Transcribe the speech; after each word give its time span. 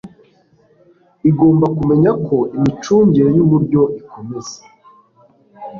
igomba 1.29 1.65
kumenya 1.77 2.11
ko 2.25 2.37
imicungire 2.57 3.29
y 3.35 3.39
uburyo 3.45 3.81
ikomeza 4.01 4.57